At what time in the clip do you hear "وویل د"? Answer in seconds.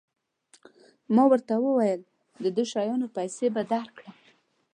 1.61-2.45